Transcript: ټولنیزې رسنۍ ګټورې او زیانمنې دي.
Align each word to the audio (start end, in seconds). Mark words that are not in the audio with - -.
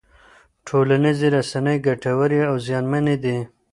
ټولنیزې 0.67 1.27
رسنۍ 1.35 1.77
ګټورې 1.85 2.41
او 2.49 2.55
زیانمنې 2.65 3.15
دي. 3.23 3.37